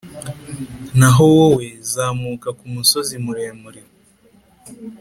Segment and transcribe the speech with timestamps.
[0.99, 3.81] Naho wowe, zamuka ku musozi muremure,